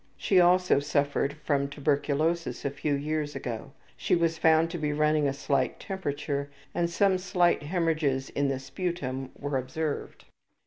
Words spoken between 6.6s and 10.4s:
and some slight hemorrhages in the sputum were observed.)